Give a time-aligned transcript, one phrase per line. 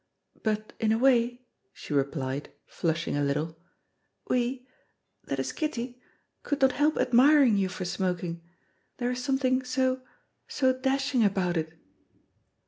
[0.41, 3.59] "But in a way," she replied, flushing a little,
[4.27, 4.65] "we
[5.25, 6.01] that is, Kitty
[6.41, 8.41] could not help admiring you for smoking.
[8.97, 10.01] There is something so
[10.47, 11.73] so dashing about it."